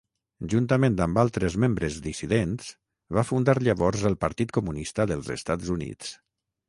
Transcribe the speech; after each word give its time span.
Juntament 0.51 0.95
amb 1.05 1.19
altres 1.23 1.57
membres 1.65 1.99
dissidents, 2.07 2.71
va 3.19 3.25
fundar 3.33 3.55
llavors 3.67 4.07
el 4.11 4.17
Partit 4.25 4.55
Comunista 4.59 5.07
dels 5.13 5.31
Estats 5.39 5.71
Units. 5.77 6.15